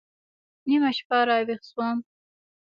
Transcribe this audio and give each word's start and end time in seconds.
نيمه 0.67 0.91
شپه 0.97 1.17
راويښ 1.27 1.61
سوم. 1.69 1.97